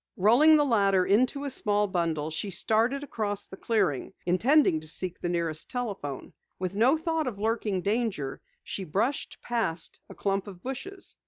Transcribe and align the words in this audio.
Rolling 0.17 0.55
the 0.55 0.65
ladder 0.65 1.05
into 1.05 1.43
a 1.43 1.51
small 1.51 1.85
bundle, 1.85 2.31
she 2.31 2.49
started 2.49 3.03
across 3.03 3.45
the 3.45 3.55
clearing, 3.55 4.13
intending 4.25 4.79
to 4.79 4.87
seek 4.87 5.19
the 5.19 5.29
nearest 5.29 5.69
telephone. 5.69 6.33
With 6.57 6.75
no 6.75 6.97
thought 6.97 7.27
of 7.27 7.37
lurking 7.37 7.83
danger, 7.83 8.41
she 8.63 8.83
brushed 8.83 9.37
past 9.43 9.99
a 10.09 10.15
clump 10.15 10.47
of 10.47 10.63
bushes. 10.63 11.15